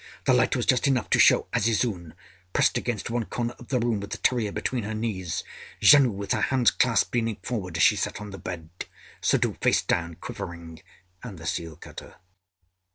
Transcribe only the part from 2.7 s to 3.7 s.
against one corner of